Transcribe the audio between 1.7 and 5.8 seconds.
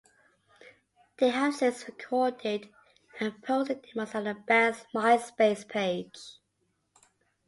recorded and posted demos on the band's MySpace